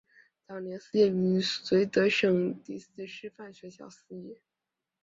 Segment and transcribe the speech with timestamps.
[0.47, 4.41] 早年肄业于绥德省立第四师范学校肄业。